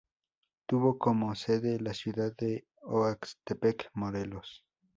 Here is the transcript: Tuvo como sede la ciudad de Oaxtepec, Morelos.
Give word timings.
Tuvo 0.65 0.97
como 0.97 1.35
sede 1.35 1.79
la 1.79 1.93
ciudad 1.93 2.35
de 2.35 2.65
Oaxtepec, 2.81 3.91
Morelos. 3.93 4.65